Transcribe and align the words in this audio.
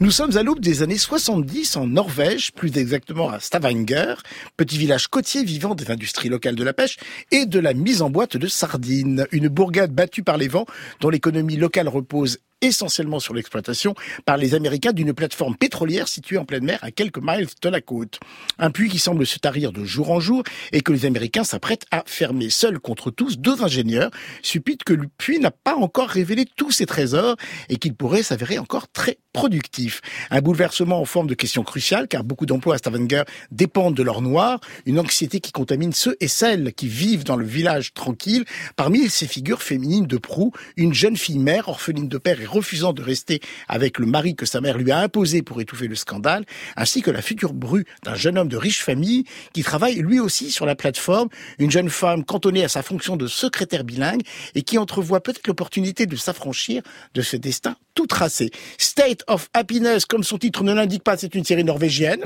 Nous 0.00 0.12
sommes 0.12 0.36
à 0.36 0.44
l'aube 0.44 0.60
des 0.60 0.82
années 0.82 0.96
70 0.96 1.76
en 1.76 1.88
Norvège, 1.88 2.52
plus 2.52 2.76
exactement 2.78 3.30
à 3.30 3.40
Stavanger, 3.40 4.14
petit 4.56 4.78
village 4.78 5.08
côtier 5.08 5.42
vivant 5.42 5.74
des 5.74 5.90
industries 5.90 6.28
locales 6.28 6.54
de 6.54 6.62
la 6.62 6.72
pêche 6.72 6.98
et 7.32 7.46
de 7.46 7.58
la 7.58 7.74
mise 7.74 8.00
en 8.00 8.08
boîte 8.08 8.36
de 8.36 8.46
sardines. 8.46 9.26
Une 9.32 9.48
bourgade 9.48 9.92
battue 9.92 10.22
par 10.22 10.36
les 10.36 10.46
vents 10.46 10.66
dont 11.00 11.10
l'économie 11.10 11.56
locale 11.56 11.88
repose 11.88 12.38
essentiellement 12.60 13.20
sur 13.20 13.34
l'exploitation 13.34 13.94
par 14.24 14.36
les 14.36 14.54
Américains 14.54 14.92
d'une 14.92 15.12
plateforme 15.12 15.56
pétrolière 15.56 16.08
située 16.08 16.38
en 16.38 16.44
pleine 16.44 16.64
mer 16.64 16.78
à 16.82 16.90
quelques 16.90 17.20
miles 17.22 17.48
de 17.62 17.68
la 17.68 17.80
côte. 17.80 18.20
Un 18.58 18.70
puits 18.70 18.88
qui 18.88 18.98
semble 18.98 19.26
se 19.26 19.38
tarir 19.38 19.72
de 19.72 19.84
jour 19.84 20.10
en 20.10 20.20
jour 20.20 20.42
et 20.72 20.80
que 20.80 20.92
les 20.92 21.06
Américains 21.06 21.44
s'apprêtent 21.44 21.86
à 21.90 22.02
fermer. 22.06 22.50
Seuls 22.50 22.80
contre 22.80 23.10
tous, 23.10 23.38
deux 23.38 23.62
ingénieurs 23.62 24.10
supputent 24.42 24.84
que 24.84 24.92
le 24.92 25.08
puits 25.18 25.38
n'a 25.38 25.50
pas 25.50 25.76
encore 25.76 26.08
révélé 26.08 26.46
tous 26.56 26.70
ses 26.70 26.86
trésors 26.86 27.36
et 27.68 27.76
qu'il 27.76 27.94
pourrait 27.94 28.22
s'avérer 28.22 28.58
encore 28.58 28.88
très 28.88 29.18
productif. 29.38 30.00
Un 30.32 30.40
bouleversement 30.40 31.00
en 31.00 31.04
forme 31.04 31.28
de 31.28 31.34
question 31.34 31.62
cruciale 31.62 32.08
car 32.08 32.24
beaucoup 32.24 32.44
d'emplois 32.44 32.74
à 32.74 32.78
Stavanger 32.78 33.22
dépendent 33.52 33.94
de 33.94 34.02
l'or 34.02 34.20
noir, 34.20 34.58
une 34.84 34.98
anxiété 34.98 35.38
qui 35.38 35.52
contamine 35.52 35.92
ceux 35.92 36.16
et 36.18 36.26
celles 36.26 36.72
qui 36.72 36.88
vivent 36.88 37.22
dans 37.22 37.36
le 37.36 37.46
village 37.46 37.94
tranquille. 37.94 38.44
Parmi 38.74 39.08
ces 39.08 39.28
figures 39.28 39.62
féminines 39.62 40.08
de 40.08 40.16
proue, 40.16 40.50
une 40.76 40.92
jeune 40.92 41.16
fille 41.16 41.38
mère, 41.38 41.68
orpheline 41.68 42.08
de 42.08 42.18
père 42.18 42.40
et 42.40 42.46
refusant 42.46 42.92
de 42.92 43.00
rester 43.00 43.38
avec 43.68 44.00
le 44.00 44.06
mari 44.06 44.34
que 44.34 44.44
sa 44.44 44.60
mère 44.60 44.76
lui 44.76 44.90
a 44.90 44.98
imposé 44.98 45.42
pour 45.42 45.60
étouffer 45.60 45.86
le 45.86 45.94
scandale, 45.94 46.44
ainsi 46.76 47.00
que 47.00 47.12
la 47.12 47.22
future 47.22 47.52
bru 47.52 47.84
d'un 48.02 48.16
jeune 48.16 48.38
homme 48.38 48.48
de 48.48 48.56
riche 48.56 48.82
famille 48.82 49.22
qui 49.52 49.62
travaille 49.62 50.00
lui 50.00 50.18
aussi 50.18 50.50
sur 50.50 50.66
la 50.66 50.74
plateforme, 50.74 51.28
une 51.60 51.70
jeune 51.70 51.90
femme 51.90 52.24
cantonnée 52.24 52.64
à 52.64 52.68
sa 52.68 52.82
fonction 52.82 53.16
de 53.16 53.28
secrétaire 53.28 53.84
bilingue 53.84 54.22
et 54.56 54.62
qui 54.62 54.78
entrevoit 54.78 55.20
peut-être 55.20 55.46
l'opportunité 55.46 56.06
de 56.06 56.16
s'affranchir 56.16 56.82
de 57.14 57.22
ce 57.22 57.36
destin 57.36 57.76
tout 57.98 58.06
tracé. 58.06 58.52
State 58.78 59.24
of 59.26 59.50
Happiness, 59.54 60.06
comme 60.06 60.22
son 60.22 60.38
titre 60.38 60.62
ne 60.62 60.72
l'indique 60.72 61.02
pas, 61.02 61.16
c'est 61.16 61.34
une 61.34 61.44
série 61.44 61.64
norvégienne. 61.64 62.22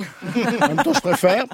en 0.60 0.68
même 0.68 0.82
temps, 0.84 0.92
je 0.92 1.00
préfère. 1.00 1.46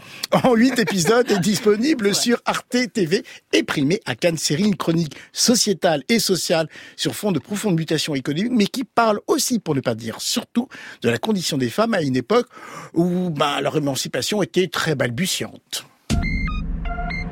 En 0.42 0.56
huit 0.56 0.76
épisodes 0.76 1.30
est 1.30 1.38
disponible 1.38 2.12
sur 2.16 2.42
Arte 2.44 2.92
TV 2.92 3.22
et 3.52 3.62
primé 3.62 4.00
à 4.06 4.16
Cannes 4.16 4.36
série, 4.36 4.64
une 4.64 4.74
chronique 4.74 5.14
sociétale 5.32 6.02
et 6.08 6.18
sociale 6.18 6.68
sur 6.96 7.14
fond 7.14 7.30
de 7.30 7.38
profonde 7.38 7.76
mutation 7.76 8.16
économique, 8.16 8.50
mais 8.50 8.66
qui 8.66 8.82
parle 8.82 9.20
aussi, 9.28 9.60
pour 9.60 9.76
ne 9.76 9.80
pas 9.80 9.94
dire 9.94 10.20
surtout, 10.20 10.68
de 11.02 11.10
la 11.10 11.18
condition 11.18 11.56
des 11.56 11.70
femmes 11.70 11.94
à 11.94 12.02
une 12.02 12.16
époque 12.16 12.48
où 12.94 13.30
ben, 13.30 13.60
leur 13.60 13.76
émancipation 13.76 14.42
était 14.42 14.66
très 14.66 14.96
balbutiante. 14.96 15.86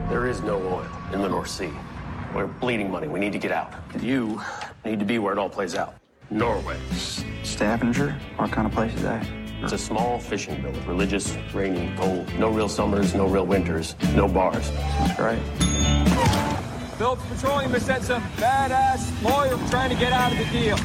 There 0.09 0.31
is 0.31 0.41
no 0.47 0.55
oil 0.55 0.87
in 1.13 1.21
the 1.21 1.29
North 1.29 1.49
Sea. 1.49 1.73
We're 2.33 2.47
bleeding 2.47 2.93
money. 2.93 3.09
We 3.09 3.19
need 3.19 3.33
to 3.33 3.41
get 3.41 3.51
out. 3.51 3.73
You 4.01 4.41
need 4.85 5.01
to 5.01 5.05
be 5.05 5.19
where 5.19 5.33
it 5.33 5.39
all 5.41 5.51
plays 5.51 5.75
out. 5.75 5.95
Norway. 6.31 6.77
Stavanger? 7.45 8.15
What 8.37 8.51
kind 8.51 8.67
of 8.67 8.73
place 8.73 8.95
is 8.95 9.03
that? 9.03 9.27
It's 9.63 9.73
a 9.73 9.79
small 9.79 10.19
fishing 10.19 10.61
village. 10.63 10.85
Religious, 10.87 11.37
rainy, 11.55 11.93
cold. 11.97 12.27
No 12.39 12.51
real 12.51 12.69
summers, 12.69 13.15
no 13.15 13.27
real 13.27 13.47
winters, 13.47 13.95
no 14.15 14.29
bars. 14.29 14.71
That's 14.71 15.17
great. 15.17 15.39
Phillips 16.99 17.23
Petroleum 17.29 17.71
has 17.73 17.85
sent 17.85 18.05
some 18.05 18.23
badass 18.37 19.23
lawyer 19.23 19.57
trying 19.71 19.91
to 19.91 19.97
get 19.97 20.13
out 20.13 20.33
of 20.33 20.39
the 20.39 20.45
deal. 20.59 20.79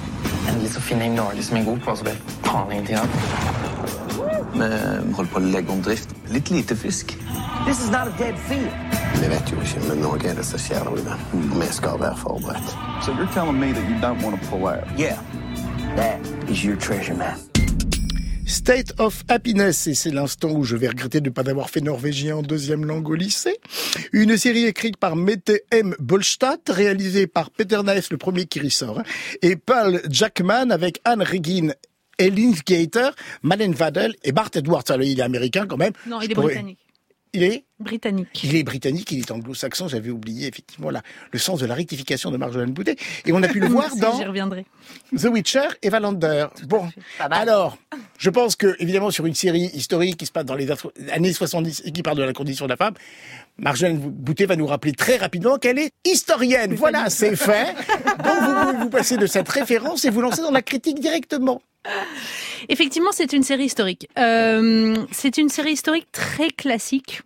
Endelig 0.48 0.74
så 0.74 0.82
finner 0.82 1.06
jeg 1.06 1.16
Norge 1.16 1.44
som 1.44 1.58
er 1.58 1.66
god 1.66 1.80
på, 1.80 1.96
så 1.96 2.04
det 2.04 2.14
er 2.14 2.18
faen 2.46 2.72
ingenting 2.72 2.98
av. 2.98 3.08
Vi 4.54 5.14
holder 5.16 5.32
på 5.32 5.40
å 5.40 5.44
legge 5.46 5.72
om 5.72 5.82
drift. 5.82 6.16
Litt 6.30 6.50
lite 6.50 6.76
fisk. 6.76 7.14
This 7.66 7.84
is 7.84 7.92
not 7.92 8.08
a 8.08 8.14
dead 8.18 8.38
field. 8.50 8.74
Vi 9.22 9.30
vet 9.30 9.52
jo 9.52 9.62
ikke, 9.62 9.84
men 9.88 10.02
noe 10.02 10.18
er 10.18 10.38
det 10.38 10.46
som 10.46 10.60
skjer 10.60 10.86
der 10.86 10.98
ute. 10.98 11.20
Vi 11.34 11.70
skal 11.72 12.02
være 12.02 12.18
forberedt. 12.18 12.91
So 13.06 13.14
you're 13.14 13.28
telling 13.34 13.60
me 13.60 13.72
that 13.74 13.84
you 13.90 13.96
don't 14.00 14.22
want 14.22 14.40
to 14.40 14.48
pull 14.48 14.68
out? 14.68 14.84
Yeah, 14.98 15.18
that 15.96 16.20
is 16.50 16.64
your 16.64 16.78
treasure 16.78 17.16
map. 17.16 17.38
State 18.46 18.92
of 19.00 19.24
Happiness, 19.30 19.88
et 19.88 19.94
c'est 19.96 20.12
l'instant 20.12 20.52
où 20.52 20.64
je 20.64 20.76
vais 20.76 20.90
regretter 20.90 21.20
de 21.22 21.30
ne 21.30 21.34
pas 21.34 21.50
avoir 21.50 21.70
fait 21.70 21.80
norvégien 21.82 22.36
en 22.38 22.42
deuxième 22.44 22.86
langue 22.86 23.10
au 23.10 23.16
lycée. 23.16 23.58
Une 24.12 24.38
série 24.38 24.66
écrite 24.66 24.98
par 24.98 25.16
Mette 25.16 25.52
M. 25.72 25.96
Bolstad, 26.00 26.60
réalisée 26.70 27.28
par 27.28 27.50
Peter 27.50 27.82
Naes, 27.84 28.02
le 28.12 28.18
premier 28.18 28.46
qui 28.46 28.60
ressort, 28.60 29.00
hein, 29.00 29.04
et 29.42 29.56
Paul 29.56 30.02
Jackman 30.10 30.70
avec 30.70 31.00
Anne 31.06 31.24
Regin 31.24 31.70
Ellen 32.20 32.54
Gator, 32.68 33.14
Malen 33.42 33.74
Vadel 33.74 34.14
et 34.24 34.32
Bart 34.32 34.52
Edwards. 34.54 34.84
Alors, 34.90 35.04
il 35.04 35.20
est 35.20 35.24
américain 35.24 35.66
quand 35.66 35.78
même. 35.78 35.94
Non, 36.06 36.20
Je 36.20 36.26
il 36.26 36.32
est 36.32 36.36
pourrais- 36.36 36.48
britannique. 36.54 36.80
Il 37.34 37.44
est 37.44 37.64
Britannique. 37.80 38.44
il 38.44 38.56
est 38.56 38.64
britannique, 38.64 39.12
il 39.12 39.20
est 39.20 39.32
anglo-saxon. 39.32 39.88
J'avais 39.88 40.10
oublié 40.10 40.48
effectivement 40.48 40.90
la, 40.90 41.02
le 41.32 41.40
sens 41.40 41.60
de 41.60 41.66
la 41.66 41.74
rectification 41.74 42.30
de 42.30 42.38
Marjolaine 42.38 42.72
Boutet. 42.74 42.98
Et 43.26 43.32
on 43.32 43.42
a 43.42 43.48
pu 43.48 43.60
le 43.60 43.68
voir 43.70 43.90
Si, 43.90 44.00
dans 44.00 44.18
J'y 44.18 44.26
reviendrai. 44.26 44.66
The 45.18 45.26
Witcher 45.26 45.68
et 45.82 45.90
Valander. 45.90 46.48
Bon, 46.68 46.90
alors, 47.20 47.78
je 48.18 48.30
pense 48.30 48.56
que 48.56 48.76
évidemment 48.80 49.12
sur 49.12 49.26
une 49.26 49.34
série 49.34 49.72
historique 49.74 50.18
qui 50.18 50.26
se 50.26 50.32
passe 50.32 50.46
dans 50.46 50.56
les 50.56 50.68
années 51.12 51.34
70 51.34 51.84
et 51.86 51.92
qui 51.92 52.04
parle 52.04 52.18
de 52.18 52.24
la 52.24 52.34
condition 52.34 52.66
de 52.66 52.70
la 52.72 52.78
femme, 52.78 52.94
Marjolaine 53.58 53.98
Boutet 53.98 54.46
va 54.46 54.56
nous 54.58 54.68
rappeler 54.68 54.92
très 54.92 55.18
rapidement 55.18 55.58
qu'elle 55.58 55.80
est 55.80 55.92
historienne. 56.06 56.76
Voilà, 56.76 57.10
c'est 57.10 57.36
fait. 57.36 57.74
Donc 58.24 58.74
vous 58.74 58.80
vous 58.82 58.90
passer 58.90 59.18
de 59.18 59.26
cette 59.26 59.48
référence 59.50 60.04
et 60.06 60.10
vous 60.10 60.22
lancer 60.22 60.42
dans 60.42 60.52
la 60.52 60.62
critique 60.62 61.00
directement. 61.00 61.62
Effectivement, 62.70 63.12
c'est 63.12 63.34
une 63.34 63.44
série 63.44 63.66
historique. 63.66 64.08
Euh, 64.18 64.96
c'est 65.12 65.38
une 65.38 65.50
série 65.50 65.72
historique 65.74 66.12
très 66.12 66.50
classique. 66.50 67.22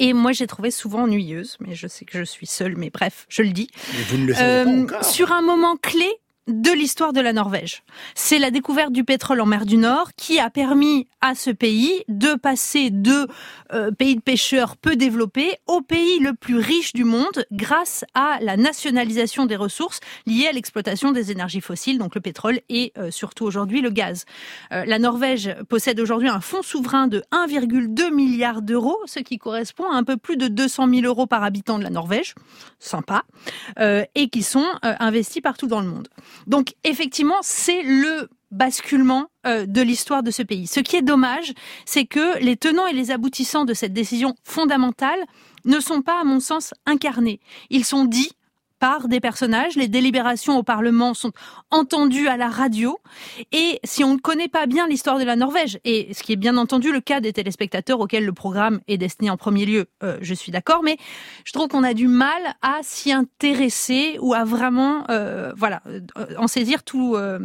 Et 0.00 0.12
moi, 0.12 0.32
j'ai 0.32 0.48
trouvé 0.48 0.72
souvent 0.72 1.04
ennuyeuse, 1.04 1.56
mais 1.60 1.74
je 1.76 1.86
sais 1.86 2.04
que 2.04 2.18
je 2.18 2.24
suis 2.24 2.46
seule, 2.48 2.76
mais 2.76 2.90
bref, 2.90 3.26
je 3.28 3.42
le 3.42 3.50
dis. 3.50 3.68
Mais 3.92 4.02
vous 4.08 4.16
ne 4.18 4.26
le 4.26 4.34
savez 4.34 4.44
Euh, 4.70 4.86
pas 4.86 4.96
encore. 4.96 5.04
sur 5.04 5.30
un 5.32 5.40
moment 5.42 5.76
clé 5.76 6.10
de 6.46 6.70
l'histoire 6.70 7.12
de 7.14 7.20
la 7.20 7.32
Norvège. 7.32 7.82
C'est 8.14 8.38
la 8.38 8.50
découverte 8.50 8.92
du 8.92 9.02
pétrole 9.02 9.40
en 9.40 9.46
mer 9.46 9.64
du 9.64 9.78
Nord 9.78 10.10
qui 10.14 10.38
a 10.38 10.50
permis 10.50 11.08
à 11.22 11.34
ce 11.34 11.50
pays 11.50 12.04
de 12.08 12.34
passer 12.34 12.90
de 12.90 13.26
euh, 13.72 13.90
pays 13.90 14.16
de 14.16 14.20
pêcheurs 14.20 14.76
peu 14.76 14.94
développés 14.94 15.56
au 15.66 15.80
pays 15.80 16.18
le 16.18 16.34
plus 16.34 16.58
riche 16.58 16.92
du 16.92 17.04
monde 17.04 17.46
grâce 17.50 18.04
à 18.14 18.38
la 18.42 18.58
nationalisation 18.58 19.46
des 19.46 19.56
ressources 19.56 20.00
liées 20.26 20.46
à 20.46 20.52
l'exploitation 20.52 21.12
des 21.12 21.30
énergies 21.30 21.62
fossiles, 21.62 21.98
donc 21.98 22.14
le 22.14 22.20
pétrole 22.20 22.60
et 22.68 22.92
euh, 22.98 23.10
surtout 23.10 23.44
aujourd'hui 23.44 23.80
le 23.80 23.90
gaz. 23.90 24.26
Euh, 24.72 24.84
la 24.84 24.98
Norvège 24.98 25.54
possède 25.70 25.98
aujourd'hui 25.98 26.28
un 26.28 26.40
fonds 26.40 26.62
souverain 26.62 27.06
de 27.06 27.22
1,2 27.32 28.12
milliard 28.12 28.60
d'euros, 28.60 28.98
ce 29.06 29.20
qui 29.20 29.38
correspond 29.38 29.90
à 29.90 29.96
un 29.96 30.04
peu 30.04 30.18
plus 30.18 30.36
de 30.36 30.48
200 30.48 30.88
000 30.90 31.06
euros 31.06 31.26
par 31.26 31.42
habitant 31.42 31.78
de 31.78 31.84
la 31.84 31.90
Norvège. 31.90 32.34
Sympa. 32.78 33.24
Et 34.14 34.28
qui 34.28 34.42
sont 34.42 34.66
investis 34.82 35.40
partout 35.40 35.66
dans 35.66 35.80
le 35.80 35.86
monde. 35.86 36.08
Donc 36.46 36.74
effectivement, 36.84 37.38
c'est 37.42 37.82
le 37.82 38.28
basculement 38.50 39.26
euh, 39.46 39.66
de 39.66 39.82
l'histoire 39.82 40.22
de 40.22 40.30
ce 40.30 40.42
pays. 40.42 40.66
Ce 40.66 40.80
qui 40.80 40.96
est 40.96 41.02
dommage, 41.02 41.52
c'est 41.84 42.06
que 42.06 42.38
les 42.38 42.56
tenants 42.56 42.86
et 42.86 42.92
les 42.92 43.10
aboutissants 43.10 43.64
de 43.64 43.74
cette 43.74 43.92
décision 43.92 44.34
fondamentale 44.44 45.18
ne 45.64 45.80
sont 45.80 46.02
pas, 46.02 46.20
à 46.20 46.24
mon 46.24 46.40
sens, 46.40 46.72
incarnés. 46.86 47.40
Ils 47.70 47.84
sont 47.84 48.04
dits 48.04 48.32
par 48.84 49.08
des 49.08 49.18
personnages, 49.18 49.76
les 49.76 49.88
délibérations 49.88 50.58
au 50.58 50.62
Parlement 50.62 51.14
sont 51.14 51.32
entendues 51.70 52.28
à 52.28 52.36
la 52.36 52.50
radio, 52.50 52.98
et 53.50 53.80
si 53.82 54.04
on 54.04 54.12
ne 54.12 54.18
connaît 54.18 54.48
pas 54.48 54.66
bien 54.66 54.86
l'histoire 54.86 55.18
de 55.18 55.24
la 55.24 55.36
Norvège, 55.36 55.78
et 55.86 56.12
ce 56.12 56.22
qui 56.22 56.34
est 56.34 56.36
bien 56.36 56.58
entendu 56.58 56.92
le 56.92 57.00
cas 57.00 57.20
des 57.20 57.32
téléspectateurs 57.32 57.98
auxquels 57.98 58.26
le 58.26 58.34
programme 58.34 58.80
est 58.86 58.98
destiné 58.98 59.30
en 59.30 59.38
premier 59.38 59.64
lieu, 59.64 59.86
euh, 60.02 60.18
je 60.20 60.34
suis 60.34 60.52
d'accord, 60.52 60.82
mais 60.82 60.98
je 61.46 61.52
trouve 61.52 61.68
qu'on 61.68 61.82
a 61.82 61.94
du 61.94 62.08
mal 62.08 62.42
à 62.60 62.80
s'y 62.82 63.10
intéresser 63.10 64.18
ou 64.20 64.34
à 64.34 64.44
vraiment, 64.44 65.04
euh, 65.08 65.54
voilà, 65.56 65.80
euh, 65.86 66.00
en 66.36 66.46
saisir 66.46 66.82
tout, 66.82 67.16
euh, 67.16 67.38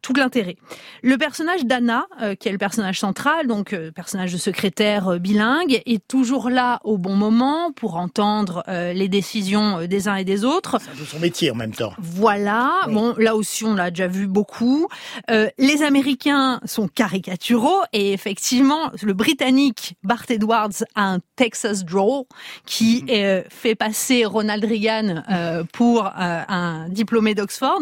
tout 0.00 0.14
l'intérêt. 0.14 0.56
Le 1.02 1.18
personnage 1.18 1.66
d'Anna, 1.66 2.06
qui 2.40 2.48
est 2.48 2.52
le 2.52 2.56
personnage 2.56 2.98
central, 2.98 3.48
donc 3.48 3.76
personnage 3.94 4.32
de 4.32 4.38
secrétaire 4.38 5.20
bilingue, 5.20 5.82
est 5.84 6.08
toujours 6.08 6.48
là 6.48 6.80
au 6.84 6.96
bon 6.96 7.16
moment 7.16 7.70
pour 7.72 7.96
entendre 7.96 8.64
les 8.66 9.08
décisions 9.08 9.86
des 9.86 10.08
uns 10.08 10.16
et 10.16 10.24
des 10.24 10.37
autres. 10.44 10.78
C'est 10.80 10.90
un 10.90 10.94
peu 10.94 11.04
son 11.04 11.18
métier 11.18 11.50
en 11.50 11.54
même 11.54 11.72
temps. 11.74 11.92
Voilà, 11.98 12.72
Oui. 12.86 12.94
bon, 12.94 13.14
là 13.18 13.34
aussi 13.36 13.64
on 13.64 13.74
l'a 13.74 13.90
déjà 13.90 14.06
vu 14.06 14.26
beaucoup. 14.26 14.88
Euh, 15.30 15.48
les 15.58 15.82
Américains 15.82 16.60
sont 16.64 16.88
caricaturaux 16.88 17.80
et 17.92 18.12
effectivement, 18.12 18.90
le 19.02 19.12
Britannique 19.12 19.96
Bart 20.02 20.24
Edwards 20.28 20.84
a 20.94 21.12
un 21.12 21.18
Texas 21.36 21.84
drawl 21.84 22.24
qui 22.66 23.04
euh, 23.10 23.42
fait 23.48 23.74
passer 23.74 24.24
Ronald 24.24 24.64
Reagan 24.64 25.22
euh, 25.30 25.64
pour 25.72 26.06
un 26.16 26.88
diplômé 26.88 27.34
d'Oxford. 27.34 27.80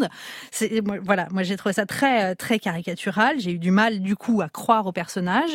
C'est 0.51 0.81
voilà, 1.03 1.27
moi 1.31 1.43
j'ai 1.43 1.55
trouvé 1.57 1.73
ça 1.73 1.85
très 1.85 2.35
très 2.35 2.59
caricatural. 2.59 3.39
J'ai 3.39 3.51
eu 3.51 3.59
du 3.59 3.71
mal 3.71 3.99
du 4.01 4.15
coup 4.15 4.41
à 4.41 4.49
croire 4.49 4.85
au 4.87 4.91
personnage. 4.91 5.51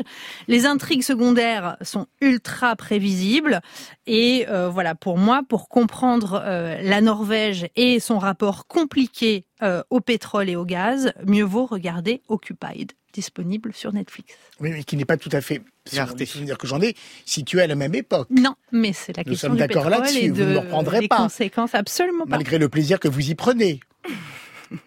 Les 0.49 0.67
intrigues 0.67 1.03
secondaires 1.03 1.77
sont 1.83 2.07
ultra 2.21 2.77
prévisibles 2.77 3.61
et 4.07 4.47
voilà 4.71 4.95
pour 4.95 5.19
moi 5.19 5.43
pour 5.49 5.69
comprendre 5.69 6.43
la 6.83 7.01
Norvège 7.01 7.69
et 7.77 8.01
son 8.01 8.19
rapport 8.19 8.67
compliqué 8.67 9.45
euh, 9.63 9.83
au 9.91 10.01
pétrole 10.01 10.49
et 10.49 10.57
au 10.57 10.65
gaz, 10.65 11.13
mieux 11.27 11.45
vaut 11.45 11.67
regarder 11.67 12.23
Occupied 12.29 12.89
disponible 13.13 13.73
sur 13.75 13.93
Netflix. 13.93 14.35
Oui, 14.61 14.71
mais 14.73 14.85
qui 14.85 14.97
n'est 14.97 15.05
pas 15.05 15.19
tout 15.19 15.29
à 15.33 15.41
fait, 15.43 15.61
Arte. 15.99 16.19
les 16.19 16.25
souvenirs 16.27 16.57
que 16.57 16.67
j'en 16.67 16.81
ai, 16.81 16.95
situé 17.27 17.61
à 17.61 17.67
la 17.67 17.75
même 17.75 17.95
époque. 17.95 18.29
Non, 18.31 18.55
mais 18.73 18.93
c'est 18.95 19.15
la 19.17 19.23
Nous 19.23 19.33
question 19.33 19.49
sommes 19.49 19.57
du 19.57 19.61
d'accord 19.61 19.85
pétrole 19.85 20.01
là-dessus, 20.03 20.19
et 20.25 20.31
vous 20.31 20.43
ne 20.45 20.57
reprendrez 20.57 21.01
des 21.01 21.09
pas. 21.09 21.19
conséquences 21.19 21.75
absolument 21.75 22.25
pas. 22.25 22.37
Malgré 22.37 22.57
le 22.59 22.69
plaisir 22.71 22.99
que 22.99 23.09
vous 23.09 23.31
y 23.31 23.35
prenez. 23.35 23.81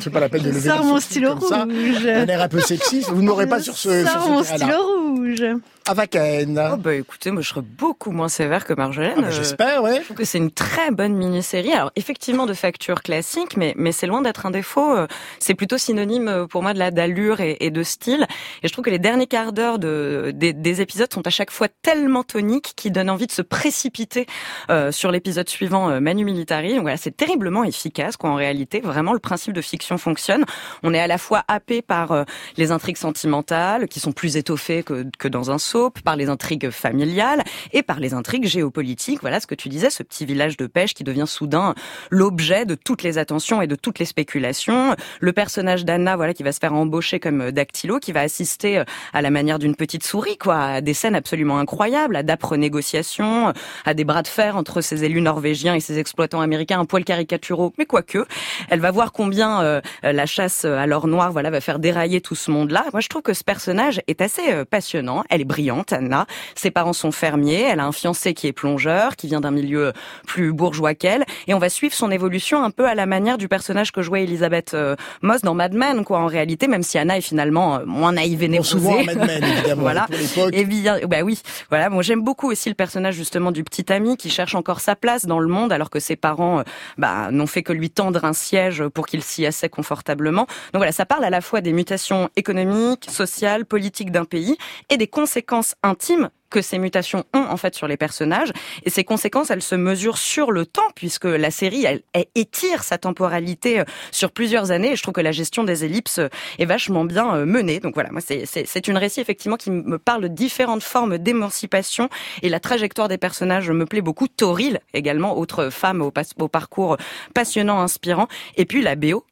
C'est 0.00 0.10
pas 0.10 0.20
la 0.20 0.28
peine 0.30 0.42
de 0.42 0.48
lever 0.48 0.68
Sors 0.70 0.82
le 0.82 0.88
mon 0.88 1.00
stylo 1.00 1.36
comme 1.36 1.48
ça. 1.48 1.64
rouge. 1.64 2.06
Un 2.06 2.26
air 2.26 2.40
un 2.40 2.48
peu 2.48 2.60
sexy. 2.60 3.00
Vous 3.02 3.20
ne 3.20 3.26
m'aurez 3.26 3.46
pas 3.46 3.60
sur 3.60 3.76
ce, 3.76 4.02
sur 4.04 4.10
Sors 4.12 4.24
ce 4.24 4.28
mon 4.30 4.42
stylo 4.42 4.86
rouge. 4.86 5.44
Avaken. 5.88 6.70
Oh 6.72 6.76
bah 6.76 6.94
écoutez, 6.94 7.30
moi 7.30 7.42
je 7.42 7.48
serais 7.48 7.62
beaucoup 7.62 8.10
moins 8.10 8.28
sévère 8.28 8.64
que 8.64 8.72
Marjolaine. 8.72 9.12
Ah 9.18 9.20
bah, 9.20 9.26
Euh, 9.28 9.30
J'espère, 9.30 9.82
ouais. 9.84 9.98
Je 10.00 10.04
trouve 10.04 10.16
que 10.16 10.24
c'est 10.24 10.38
une 10.38 10.50
très 10.50 10.90
bonne 10.90 11.14
mini-série. 11.14 11.72
Alors 11.72 11.92
effectivement 11.94 12.46
de 12.46 12.54
facture 12.54 13.02
classique, 13.02 13.56
mais 13.56 13.72
mais 13.76 13.92
c'est 13.92 14.08
loin 14.08 14.20
d'être 14.20 14.46
un 14.46 14.50
défaut. 14.50 14.96
Euh, 14.96 15.06
C'est 15.38 15.54
plutôt 15.54 15.78
synonyme 15.78 16.26
euh, 16.28 16.46
pour 16.48 16.62
moi 16.62 16.74
de 16.74 16.80
la 16.80 16.90
d'allure 16.90 17.40
et, 17.40 17.56
et 17.60 17.70
de 17.70 17.82
style. 17.84 18.26
Et 18.64 18.68
je 18.68 18.72
trouve 18.72 18.84
que 18.84 18.90
les 18.90 18.98
derniers 18.98 19.28
quarts 19.28 19.52
d'heure 19.52 19.78
de 19.78 20.32
des, 20.34 20.52
des 20.52 20.80
épisodes 20.80 21.12
sont 21.12 21.24
à 21.26 21.30
chaque 21.30 21.52
fois 21.52 21.68
tellement 21.82 22.24
toniques 22.24 22.72
qu'ils 22.74 22.92
donnent 22.92 23.10
envie 23.10 23.28
de 23.28 23.32
se 23.32 23.42
précipiter 23.42 24.26
euh, 24.70 24.90
sur 24.90 25.12
l'épisode 25.12 25.48
suivant 25.48 25.88
euh, 25.90 26.00
Manu 26.00 26.24
Militari. 26.24 26.72
Donc 26.74 26.82
voilà, 26.82 26.96
c'est 26.96 27.16
terriblement 27.16 27.62
efficace. 27.62 28.16
Quoi 28.16 28.30
en 28.30 28.34
réalité, 28.34 28.80
vraiment 28.80 29.12
le 29.12 29.20
principe 29.20 29.52
de 29.52 29.60
fiction 29.60 29.98
fonctionne. 29.98 30.44
On 30.82 30.92
est 30.92 31.00
à 31.00 31.06
la 31.06 31.18
fois 31.18 31.44
happé 31.46 31.80
par 31.80 32.10
euh, 32.10 32.24
les 32.56 32.72
intrigues 32.72 32.96
sentimentales 32.96 33.86
qui 33.86 34.00
sont 34.00 34.12
plus 34.12 34.36
étoffées 34.36 34.82
que 34.82 35.04
que 35.18 35.28
dans 35.28 35.52
un 35.52 35.58
par 36.02 36.16
les 36.16 36.28
intrigues 36.28 36.70
familiales 36.70 37.42
et 37.72 37.82
par 37.82 38.00
les 38.00 38.14
intrigues 38.14 38.46
géopolitiques. 38.46 39.20
Voilà 39.20 39.40
ce 39.40 39.46
que 39.46 39.54
tu 39.54 39.68
disais, 39.68 39.90
ce 39.90 40.02
petit 40.02 40.24
village 40.24 40.56
de 40.56 40.66
pêche 40.66 40.94
qui 40.94 41.04
devient 41.04 41.26
soudain 41.26 41.74
l'objet 42.10 42.64
de 42.64 42.74
toutes 42.74 43.02
les 43.02 43.18
attentions 43.18 43.62
et 43.62 43.66
de 43.66 43.74
toutes 43.74 43.98
les 43.98 44.04
spéculations. 44.04 44.96
Le 45.20 45.32
personnage 45.32 45.84
d'Anna, 45.84 46.16
voilà, 46.16 46.34
qui 46.34 46.42
va 46.42 46.52
se 46.52 46.58
faire 46.58 46.72
embaucher 46.72 47.20
comme 47.20 47.50
dactylo, 47.50 47.98
qui 47.98 48.12
va 48.12 48.20
assister 48.20 48.78
euh, 48.78 48.84
à 49.12 49.22
la 49.22 49.30
manière 49.30 49.58
d'une 49.58 49.76
petite 49.76 50.04
souris, 50.04 50.38
quoi, 50.38 50.58
à 50.58 50.80
des 50.80 50.94
scènes 50.94 51.14
absolument 51.14 51.58
incroyables, 51.58 52.16
à 52.16 52.22
d'âpres 52.22 52.56
négociations, 52.56 53.52
à 53.84 53.94
des 53.94 54.04
bras 54.04 54.22
de 54.22 54.28
fer 54.28 54.56
entre 54.56 54.80
ces 54.80 55.04
élus 55.04 55.20
norvégiens 55.20 55.74
et 55.74 55.80
ces 55.80 55.98
exploitants 55.98 56.40
américains, 56.40 56.80
un 56.80 56.84
poil 56.86 57.04
caricaturaux, 57.04 57.72
mais 57.78 57.86
quoique. 57.86 58.24
Elle 58.70 58.80
va 58.80 58.90
voir 58.90 59.12
combien 59.12 59.62
euh, 59.62 59.80
la 60.02 60.26
chasse 60.26 60.64
à 60.64 60.86
l'or 60.86 61.06
noir, 61.06 61.32
voilà, 61.32 61.50
va 61.50 61.60
faire 61.60 61.78
dérailler 61.78 62.20
tout 62.20 62.34
ce 62.34 62.50
monde-là. 62.50 62.84
Moi, 62.92 63.00
je 63.00 63.08
trouve 63.08 63.22
que 63.22 63.34
ce 63.34 63.44
personnage 63.44 64.00
est 64.06 64.20
assez 64.20 64.50
euh, 64.50 64.64
passionnant. 64.64 65.24
Elle 65.30 65.44
Anna. 65.90 66.26
Ses 66.54 66.70
parents 66.70 66.92
sont 66.92 67.12
fermiers. 67.12 67.62
Elle 67.62 67.80
a 67.80 67.86
un 67.86 67.92
fiancé 67.92 68.34
qui 68.34 68.46
est 68.46 68.52
plongeur, 68.52 69.16
qui 69.16 69.26
vient 69.26 69.40
d'un 69.40 69.50
milieu 69.50 69.92
plus 70.26 70.52
bourgeois 70.52 70.94
qu'elle. 70.94 71.24
Et 71.46 71.54
on 71.54 71.58
va 71.58 71.68
suivre 71.68 71.94
son 71.94 72.10
évolution 72.10 72.62
un 72.62 72.70
peu 72.70 72.86
à 72.86 72.94
la 72.94 73.06
manière 73.06 73.38
du 73.38 73.48
personnage 73.48 73.92
que 73.92 74.02
jouait 74.02 74.24
Elisabeth 74.24 74.74
euh, 74.74 74.96
Moss 75.22 75.42
dans 75.42 75.54
Mad 75.54 75.74
Men, 75.74 76.04
quoi, 76.04 76.18
en 76.18 76.26
réalité, 76.26 76.68
même 76.68 76.82
si 76.82 76.98
Anna 76.98 77.18
est 77.18 77.22
finalement 77.22 77.76
euh, 77.76 77.84
moins 77.86 78.12
naïve 78.12 78.42
et 78.42 78.48
névrosée. 78.48 78.70
souvent, 78.70 79.04
Mad 79.04 79.18
Men, 79.18 79.44
évidemment, 79.44 79.82
voilà. 79.82 80.06
pour. 80.34 80.48
Et 80.52 80.64
bien, 80.64 80.98
bah 81.06 81.22
oui, 81.22 81.40
voilà. 81.70 81.90
Bon, 81.90 82.02
j'aime 82.02 82.22
beaucoup 82.22 82.50
aussi 82.50 82.68
le 82.68 82.74
personnage 82.74 83.14
justement 83.14 83.52
du 83.52 83.64
petit 83.64 83.92
ami 83.92 84.16
qui 84.16 84.30
cherche 84.30 84.54
encore 84.54 84.80
sa 84.80 84.96
place 84.96 85.26
dans 85.26 85.38
le 85.38 85.48
monde 85.48 85.72
alors 85.72 85.90
que 85.90 86.00
ses 86.00 86.16
parents, 86.16 86.60
euh, 86.60 86.62
bah, 86.98 87.30
n'ont 87.30 87.46
fait 87.46 87.62
que 87.62 87.72
lui 87.72 87.90
tendre 87.90 88.24
un 88.24 88.32
siège 88.32 88.86
pour 88.88 89.06
qu'il 89.06 89.22
s'y 89.22 89.46
assied 89.46 89.68
confortablement. 89.68 90.46
Donc 90.72 90.76
voilà, 90.76 90.92
ça 90.92 91.06
parle 91.06 91.24
à 91.24 91.30
la 91.30 91.40
fois 91.40 91.60
des 91.60 91.72
mutations 91.72 92.28
économiques, 92.36 93.08
sociales, 93.10 93.64
politiques 93.64 94.10
d'un 94.10 94.24
pays 94.24 94.56
et 94.90 94.96
des 94.96 95.06
conséquences 95.06 95.55
intimes 95.82 96.30
que 96.50 96.62
ces 96.62 96.78
mutations 96.78 97.24
ont 97.34 97.42
en 97.42 97.56
fait 97.56 97.74
sur 97.74 97.88
les 97.88 97.96
personnages. 97.96 98.52
Et 98.84 98.90
ces 98.90 99.04
conséquences 99.04 99.50
elles 99.50 99.62
se 99.62 99.74
mesurent 99.74 100.18
sur 100.18 100.52
le 100.52 100.66
temps 100.66 100.88
puisque 100.94 101.24
la 101.24 101.50
série 101.50 101.84
elle, 101.84 102.02
étire 102.34 102.82
sa 102.82 102.98
temporalité 102.98 103.80
euh, 103.80 103.84
sur 104.12 104.30
plusieurs 104.30 104.70
années. 104.70 104.92
Et 104.92 104.96
je 104.96 105.02
trouve 105.02 105.14
que 105.14 105.20
la 105.20 105.32
gestion 105.32 105.64
des 105.64 105.84
ellipses 105.84 106.18
euh, 106.18 106.28
est 106.58 106.64
vachement 106.64 107.04
bien 107.04 107.34
euh, 107.34 107.46
menée. 107.46 107.80
Donc 107.80 107.94
voilà 107.94 108.10
moi 108.10 108.20
c'est 108.20 108.88
une 108.88 108.96
récit 108.96 109.20
effectivement 109.20 109.56
qui 109.56 109.70
me 109.70 109.98
parle 109.98 110.22
de 110.22 110.28
différentes 110.28 110.82
formes 110.82 111.18
d'émancipation. 111.18 112.08
Et 112.42 112.48
la 112.48 112.60
trajectoire 112.60 113.08
des 113.08 113.18
personnages 113.18 113.70
me 113.70 113.86
plaît 113.86 114.00
beaucoup. 114.00 114.28
Toril 114.28 114.80
également 114.94 115.36
autre 115.36 115.70
femme 115.70 116.02
au, 116.02 116.12
au 116.38 116.48
parcours 116.48 116.96
passionnant 117.34 117.80
inspirant. 117.80 118.28
Et 118.56 118.64
puis 118.64 118.82
la 118.82 118.96
BO 118.96 119.24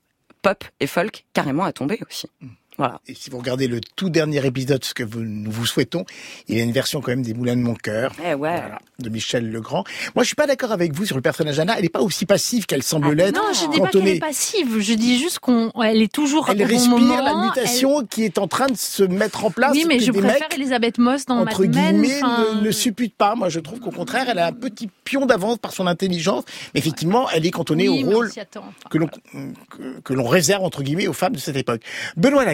pop 0.43 0.65
et 0.81 0.87
folk 0.87 1.25
carrément 1.33 1.65
à 1.65 1.73
tomber 1.73 2.01
aussi 2.09 2.29
voilà 2.79 3.01
Et 3.07 3.15
si 3.15 3.31
vous 3.31 3.39
regardez 3.39 3.67
le 3.69 3.81
tout 3.97 4.11
dernier 4.11 4.45
épisode, 4.47 4.85
ce 4.85 4.95
que 4.95 5.03
vous, 5.03 5.21
nous 5.21 5.51
vous 5.51 5.67
souhaitons, 5.67 6.05
il 6.49 6.57
y 6.57 6.61
a 6.61 6.65
une 6.65 6.73
version 6.73 7.01
quand 7.01 7.13
même 7.13 7.23
des 7.23 7.35
Moulins 7.35 7.57
de 7.57 7.63
mon 7.63 7.75
cœur. 7.75 8.13
Eh 8.25 8.29
ouais. 8.35 8.35
Voilà, 8.35 8.79
de 8.99 9.09
Michel 9.09 9.51
Legrand. 9.51 9.85
Moi, 10.15 10.25
je 10.25 10.29
suis 10.29 10.35
pas 10.37 10.47
d'accord 10.47 10.73
avec 10.73 10.93
vous 10.93 11.05
sur 11.07 11.17
le 11.17 11.23
personnage 11.23 11.59
Anna. 11.59 11.75
Elle 11.77 11.83
n'est 11.83 11.89
pas 11.89 12.01
aussi 12.03 12.27
passive 12.27 12.67
qu'elle 12.67 12.83
semble 12.83 13.13
l'être. 13.13 13.37
Non, 13.37 13.53
je 13.53 13.71
dis 13.71 13.81
pas 13.81 13.89
qu'elle 13.89 14.09
est 14.09 14.17
est- 14.17 14.21
passive. 14.21 14.81
Je 14.81 14.95
dis 14.95 15.19
juste 15.19 15.39
qu'on, 15.39 15.71
elle 15.83 16.03
est 16.03 16.13
toujours 16.13 16.49
Elle 16.51 16.57
au 16.63 16.67
bon 16.67 16.73
respire 16.73 16.91
moment. 16.99 17.23
la 17.23 17.45
mutation 17.47 18.05
qui 18.07 18.25
est 18.25 18.39
en 18.39 18.49
train 18.49 18.67
de 18.67 18.77
se 18.77 19.03
mettre 19.05 19.45
en 19.45 19.51
place. 19.51 19.73
Oui, 19.73 19.85
mais 19.87 20.01
je 20.01 20.11
préfère 20.13 20.49
Elisabeth 20.55 20.99
Moss 20.99 21.27
dans 21.27 21.39
entre 21.39 21.65
Mad 21.65 21.75
Men. 21.75 22.01
guillemets, 22.03 22.21
ne, 22.23 22.61
ne 22.61 22.71
suppute 22.73 23.15
pas. 23.15 23.35
Moi, 23.35 23.49
je 23.49 23.61
trouve 23.61 23.81
qu'au 23.81 23.91
contraire, 23.91 24.27
elle 24.29 24.39
a 24.39 24.47
un 24.49 24.53
petit 24.53 24.89
pion 25.05 25.27
d'avance 25.27 25.59
par 25.59 25.73
son 25.73 25.87
intelligence. 25.87 26.45
Mais 26.75 26.81
effectivement, 26.81 27.29
elle 27.31 27.47
est 27.47 27.51
cantonnée 27.51 27.89
oui, 27.89 28.05
au 28.05 28.11
rôle 28.11 28.31
s'y 28.33 28.41
attend. 28.41 28.61
Enfin, 28.67 28.89
que 28.91 28.99
l'on 28.99 29.07
que, 29.09 30.01
que 30.03 30.13
l'on 30.13 30.27
réserve 30.27 30.63
entre 30.65 30.83
guillemets 30.83 31.07
aux 31.09 31.13
femmes 31.13 31.35
de 31.35 31.39
cette 31.41 31.57
époque. 31.57 31.83
Benoît 32.17 32.45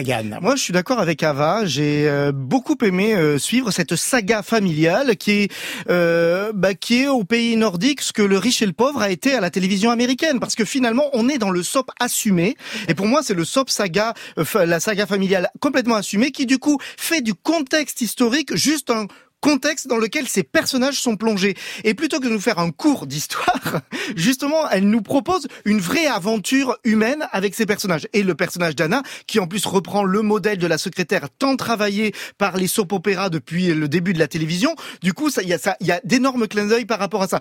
Moi, 0.41 0.55
je 0.55 0.61
suis 0.61 0.73
d'accord 0.73 0.99
avec 0.99 1.23
Ava. 1.23 1.65
J'ai 1.65 2.09
euh, 2.09 2.33
beaucoup 2.33 2.75
aimé 2.81 3.15
euh, 3.15 3.37
suivre 3.37 3.71
cette 3.71 3.95
saga 3.95 4.43
familiale 4.43 5.15
qui 5.15 5.31
est, 5.31 5.51
euh, 5.89 6.51
bah, 6.53 6.73
qui 6.73 7.03
est 7.03 7.07
au 7.07 7.23
pays 7.23 7.55
nordique 7.55 8.01
ce 8.01 8.11
que 8.11 8.21
le 8.21 8.37
riche 8.37 8.61
et 8.61 8.65
le 8.65 8.73
pauvre 8.73 9.01
a 9.01 9.09
été 9.09 9.33
à 9.33 9.39
la 9.39 9.49
télévision 9.49 9.89
américaine. 9.89 10.41
Parce 10.41 10.55
que 10.55 10.65
finalement, 10.65 11.05
on 11.13 11.29
est 11.29 11.37
dans 11.37 11.49
le 11.49 11.63
soap 11.63 11.91
assumé. 11.99 12.57
Et 12.89 12.93
pour 12.93 13.07
moi, 13.07 13.21
c'est 13.23 13.33
le 13.33 13.45
soap 13.45 13.69
saga, 13.69 14.13
euh, 14.37 14.65
la 14.65 14.81
saga 14.81 15.05
familiale 15.05 15.49
complètement 15.61 15.95
assumée, 15.95 16.31
qui 16.31 16.45
du 16.45 16.57
coup 16.57 16.77
fait 16.97 17.21
du 17.21 17.33
contexte 17.33 18.01
historique 18.01 18.53
juste 18.55 18.89
un 18.89 19.07
contexte 19.41 19.87
dans 19.87 19.97
lequel 19.97 20.27
ces 20.27 20.43
personnages 20.43 21.01
sont 21.01 21.17
plongés. 21.17 21.55
Et 21.83 21.93
plutôt 21.93 22.19
que 22.19 22.25
de 22.25 22.29
nous 22.29 22.39
faire 22.39 22.59
un 22.59 22.71
cours 22.71 23.07
d'histoire, 23.07 23.81
justement, 24.15 24.69
elle 24.69 24.87
nous 24.87 25.01
propose 25.01 25.47
une 25.65 25.79
vraie 25.79 26.05
aventure 26.05 26.77
humaine 26.83 27.27
avec 27.31 27.55
ces 27.55 27.65
personnages. 27.65 28.07
Et 28.13 28.23
le 28.23 28.35
personnage 28.35 28.75
d'Anna, 28.75 29.01
qui 29.27 29.39
en 29.39 29.47
plus 29.47 29.65
reprend 29.65 30.03
le 30.03 30.21
modèle 30.21 30.59
de 30.59 30.67
la 30.67 30.77
secrétaire 30.77 31.27
tant 31.39 31.55
travaillé 31.55 32.13
par 32.37 32.55
les 32.55 32.67
soap 32.67 32.93
opéras 32.93 33.29
depuis 33.29 33.73
le 33.73 33.87
début 33.87 34.13
de 34.13 34.19
la 34.19 34.27
télévision. 34.27 34.75
Du 35.01 35.13
coup, 35.13 35.29
il 35.41 35.49
y 35.49 35.53
a 35.53 35.57
a 35.91 35.99
d'énormes 36.03 36.47
clins 36.47 36.67
d'œil 36.67 36.85
par 36.85 36.99
rapport 36.99 37.23
à 37.23 37.27
ça. 37.27 37.39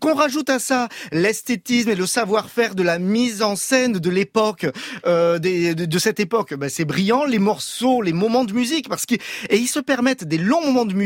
Qu'on 0.00 0.14
rajoute 0.14 0.50
à 0.50 0.58
ça 0.58 0.88
l'esthétisme 1.12 1.88
et 1.88 1.94
le 1.94 2.06
savoir-faire 2.06 2.74
de 2.74 2.82
la 2.82 2.98
mise 2.98 3.42
en 3.42 3.56
scène 3.56 3.94
de 3.94 4.10
l'époque, 4.10 4.66
euh, 5.06 5.38
de, 5.38 5.72
de 5.72 5.98
cette 5.98 6.20
époque, 6.20 6.54
ben, 6.54 6.68
c'est 6.68 6.84
brillant. 6.84 7.24
Les 7.24 7.38
morceaux, 7.38 8.02
les 8.02 8.12
moments 8.12 8.44
de 8.44 8.52
musique, 8.52 8.88
parce 8.88 9.06
qu'ils 9.06 9.18
et 9.48 9.56
ils 9.56 9.66
se 9.66 9.80
permettent 9.80 10.24
des 10.24 10.38
longs 10.38 10.64
moments 10.64 10.84
de 10.84 10.92
musique 10.92 11.05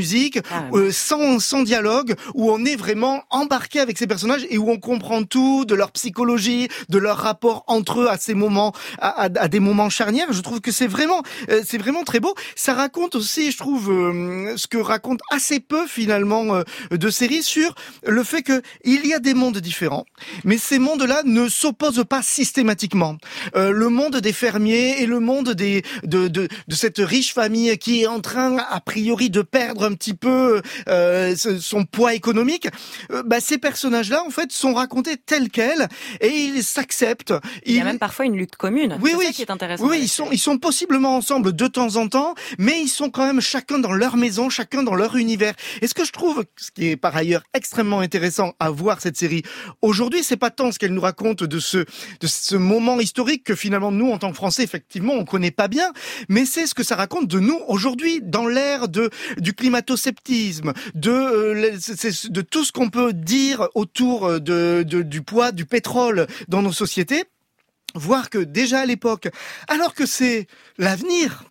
Ah, 0.50 0.64
euh, 0.74 0.90
sans 0.92 1.38
sans 1.40 1.62
dialogue, 1.62 2.14
où 2.34 2.50
on 2.50 2.64
est 2.64 2.76
vraiment 2.76 3.22
embarqué 3.30 3.80
avec 3.80 3.98
ces 3.98 4.06
personnages 4.06 4.46
et 4.50 4.58
où 4.58 4.70
on 4.70 4.78
comprend 4.78 5.22
tout 5.24 5.64
de 5.64 5.74
leur 5.74 5.90
psychologie, 5.92 6.68
de 6.88 6.98
leur 6.98 7.18
rapport 7.18 7.64
entre 7.66 8.00
eux 8.00 8.08
à 8.08 8.16
ces 8.16 8.34
moments, 8.34 8.72
à, 8.98 9.08
à- 9.08 9.24
à 9.24 9.48
des 9.48 9.60
moments 9.60 9.90
charnières. 9.90 10.32
Je 10.32 10.40
trouve 10.40 10.60
que 10.60 10.72
c'est 10.72 10.86
vraiment 10.86 11.22
euh, 11.50 11.62
c'est 11.66 11.78
vraiment 11.78 12.04
très 12.04 12.20
beau. 12.20 12.34
Ça 12.56 12.74
raconte 12.74 13.14
aussi, 13.14 13.50
je 13.50 13.58
trouve, 13.58 13.90
euh, 13.90 14.56
ce 14.56 14.66
que 14.66 14.78
raconte 14.78 15.20
assez 15.30 15.60
peu 15.60 15.86
finalement 15.86 16.62
de 16.90 17.10
séries 17.10 17.42
sur 17.42 17.74
le 18.06 18.22
fait 18.24 18.42
que 18.42 18.62
il 18.84 19.06
y 19.06 19.14
a 19.14 19.18
des 19.18 19.34
mondes 19.34 19.58
différents, 19.58 20.06
mais 20.44 20.58
ces 20.58 20.78
mondes-là 20.78 21.22
ne 21.24 21.48
s'opposent 21.48 22.04
pas 22.08 22.22
systématiquement. 22.22 23.16
Le 23.54 23.88
monde 23.88 24.16
des 24.16 24.32
fermiers 24.32 25.02
et 25.02 25.06
le 25.06 25.20
monde 25.20 25.50
des 25.50 25.82
de, 26.04 26.28
de 26.28 26.48
de 26.68 26.74
cette 26.74 26.98
riche 26.98 27.32
famille 27.34 27.76
qui 27.78 28.02
est 28.02 28.06
en 28.06 28.20
train 28.20 28.58
a 28.58 28.80
priori 28.80 29.30
de 29.30 29.42
perdre 29.42 29.89
un 29.90 29.94
petit 29.94 30.14
peu 30.14 30.62
euh, 30.88 31.34
son 31.36 31.84
poids 31.84 32.14
économique. 32.14 32.68
euh, 33.10 33.22
bah, 33.24 33.40
ces 33.40 33.58
personnages-là 33.58 34.22
en 34.26 34.30
fait 34.30 34.52
sont 34.52 34.74
racontés 34.74 35.16
tels 35.16 35.50
quels 35.50 35.88
et 36.20 36.28
ils 36.28 36.62
s'acceptent. 36.62 37.34
il 37.66 37.72
y 37.74 37.76
a 37.76 37.80
Ils- 37.80 37.84
même 37.84 37.98
parfois 37.98 38.24
une 38.26 38.36
lutte 38.36 38.56
commune 38.56 38.98
oui, 39.02 39.12
oui. 39.16 39.26
ça 39.26 39.32
qui 39.32 39.42
est 39.42 39.50
intéressant 39.50 39.86
oui, 39.86 39.98
ils 40.02 40.08
sont, 40.08 40.28
ils 40.30 40.38
sont 40.38 40.58
possiblement 40.58 41.16
ensemble 41.16 41.52
de 41.54 41.66
temps 41.66 41.96
en 41.96 42.08
temps, 42.08 42.34
mais 42.58 42.80
ils 42.80 42.88
sont 42.88 43.10
quand 43.10 43.26
même 43.26 43.40
chacun 43.40 43.78
dans 43.78 43.92
leur 43.92 44.16
maison, 44.16 44.48
chacun 44.50 44.82
dans 44.82 44.94
leur 44.94 45.16
univers. 45.16 45.54
Et 45.82 45.86
ce 45.86 45.94
que 45.94 46.04
je 46.04 46.12
trouve, 46.12 46.44
ce 46.56 46.70
qui 46.70 46.88
est 46.88 46.96
par 46.96 47.16
ailleurs 47.16 47.42
extrêmement 47.54 48.00
intéressant 48.00 48.54
à 48.60 48.70
voir 48.70 49.00
cette 49.00 49.16
série 49.16 49.42
aujourd'hui, 49.82 50.22
c'est 50.22 50.36
pas 50.36 50.50
tant 50.50 50.70
ce 50.72 50.78
qu'elle 50.78 50.92
nous 50.94 51.00
raconte 51.00 51.42
de 51.44 51.58
ce, 51.58 51.78
de 51.78 52.26
ce 52.26 52.56
moment 52.56 53.00
historique 53.00 53.44
que 53.44 53.54
finalement 53.54 53.90
nous, 53.92 54.10
en 54.10 54.18
tant 54.18 54.30
que 54.30 54.36
Français, 54.36 54.62
effectivement, 54.62 55.14
on 55.14 55.24
connaît 55.24 55.50
pas 55.50 55.68
bien, 55.68 55.92
mais 56.28 56.44
c'est 56.46 56.66
ce 56.66 56.74
que 56.74 56.82
ça 56.82 56.96
raconte 56.96 57.26
de 57.28 57.40
nous 57.40 57.58
aujourd'hui, 57.68 58.20
dans 58.22 58.46
l'ère 58.46 58.88
de 58.88 59.10
du 59.38 59.52
de 60.94 61.10
euh, 61.10 61.78
de 62.30 62.40
tout 62.42 62.64
ce 62.64 62.72
qu'on 62.72 62.90
peut 62.90 63.12
dire 63.12 63.68
autour 63.74 64.26
euh, 64.26 64.38
de, 64.38 64.82
de- 64.86 65.02
du 65.02 65.22
poids 65.22 65.52
du 65.52 65.66
pétrole 65.66 66.26
dans 66.48 66.62
nos 66.62 66.72
sociétés 66.72 67.24
voir 67.94 68.30
que 68.30 68.38
déjà 68.38 68.80
à 68.80 68.86
l'époque, 68.86 69.28
alors 69.66 69.94
que 69.94 70.06
c'est 70.06 70.46
l'avenir, 70.78 71.44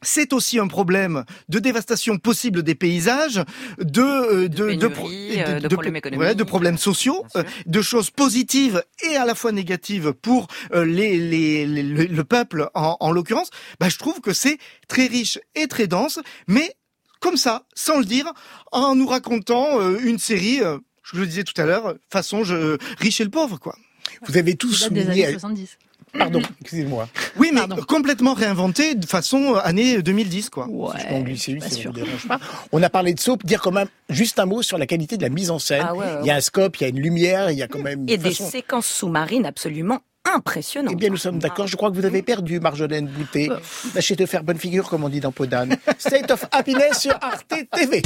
c'est 0.00 0.32
aussi 0.32 0.58
un 0.58 0.66
problème 0.66 1.24
de 1.50 1.58
dévastation 1.58 2.16
possible 2.18 2.62
des 2.62 2.74
paysages, 2.74 3.42
de 3.78 4.46
De 4.46 4.46
de, 4.48 4.64
pénurie, 4.66 5.60
de 5.60 5.68
problèmes 5.68 5.96
économiques. 5.96 6.20
ouais, 6.26 6.34
de 6.34 6.42
problèmes 6.42 6.78
sociaux, 6.78 7.24
euh, 7.36 7.42
de 7.66 7.82
choses 7.82 8.10
positives 8.10 8.82
et 9.10 9.16
à 9.16 9.26
la 9.26 9.34
fois 9.34 9.52
négatives 9.52 10.12
pour 10.14 10.46
euh, 10.74 10.84
les, 10.86 11.18
les, 11.18 11.66
les- 11.66 11.82
le, 11.82 12.04
le 12.04 12.24
peuple 12.24 12.70
en, 12.74 12.96
en 13.00 13.12
l'occurrence. 13.12 13.50
Bah, 13.78 13.88
je 13.90 13.98
trouve 13.98 14.20
que 14.22 14.32
c'est 14.32 14.56
très 14.88 15.06
riche 15.06 15.38
et 15.54 15.66
très 15.68 15.86
dense, 15.86 16.18
mais 16.48 16.74
comme 17.24 17.36
ça, 17.38 17.64
sans 17.74 17.98
le 17.98 18.04
dire, 18.04 18.30
en 18.70 18.94
nous 18.94 19.06
racontant 19.06 19.80
euh, 19.80 19.98
une 20.04 20.18
série. 20.18 20.60
euh, 20.60 20.78
je 21.02 21.16
le 21.18 21.26
disais 21.26 21.42
tout 21.44 21.58
à 21.60 21.64
l'heure, 21.64 21.94
façon 22.10 22.44
je, 22.44 22.76
riche 22.98 23.20
et 23.20 23.24
le 23.24 23.30
pauvre, 23.30 23.58
quoi. 23.58 23.74
Vous 24.28 24.36
avez 24.36 24.54
tous 24.56 24.90
des 24.90 25.08
années 25.08 25.30
70. 25.32 25.78
Pardon, 26.16 26.40
excusez-moi. 26.60 27.08
Oui, 27.38 27.50
mais 27.52 27.60
Pardon. 27.60 27.76
complètement 27.88 28.34
réinventé 28.34 28.94
de 28.94 29.04
façon 29.04 29.56
euh, 29.56 29.60
année 29.64 30.00
2010, 30.00 30.48
quoi. 30.50 30.66
Ouais, 30.68 30.94
Je 31.00 31.58
pas 31.58 31.68
sûr. 31.70 31.90
vous 31.92 31.98
dérange 31.98 32.28
pas. 32.28 32.38
On 32.70 32.82
a 32.82 32.88
parlé 32.90 33.14
de 33.14 33.20
soap, 33.20 33.44
dire 33.44 33.60
quand 33.60 33.72
même 33.72 33.88
juste 34.10 34.38
un 34.38 34.46
mot 34.46 34.62
sur 34.62 34.78
la 34.78 34.86
qualité 34.86 35.16
de 35.16 35.22
la 35.22 35.28
mise 35.30 35.50
en 35.50 35.58
scène. 35.58 35.84
Ah 35.88 35.94
ouais, 35.94 36.06
ouais, 36.06 36.18
il 36.22 36.26
y 36.26 36.30
a 36.30 36.36
un 36.36 36.40
scope, 36.40 36.76
il 36.76 36.82
y 36.82 36.86
a 36.86 36.88
une 36.88 37.00
lumière, 37.00 37.50
il 37.50 37.58
y 37.58 37.62
a 37.62 37.68
quand 37.68 37.80
même... 37.80 38.04
Et 38.08 38.16
de 38.16 38.22
des 38.22 38.30
façon- 38.30 38.48
séquences 38.48 38.86
sous-marines 38.86 39.44
absolument 39.46 40.00
impressionnantes. 40.34 40.92
Eh 40.94 40.96
bien, 40.96 41.10
nous 41.10 41.16
sommes 41.16 41.38
d'accord. 41.38 41.66
Je 41.66 41.76
crois 41.76 41.90
que 41.90 41.96
vous 41.96 42.04
avez 42.04 42.22
perdu, 42.22 42.60
Marjolaine 42.60 43.06
Boutet. 43.06 43.48
Lâchez 43.94 44.16
te 44.16 44.26
faire 44.26 44.44
bonne 44.44 44.58
figure, 44.58 44.88
comme 44.88 45.04
on 45.04 45.08
dit 45.08 45.20
dans 45.20 45.32
Podane. 45.32 45.76
State 45.98 46.30
of 46.30 46.44
Happiness 46.52 47.00
sur 47.00 47.14
Arte 47.20 47.54
TV. 47.72 48.02